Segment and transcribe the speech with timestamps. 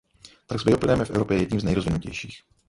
[0.47, 2.43] Trh s bioplynem je v Evropě jedním z nejrozvinutějších.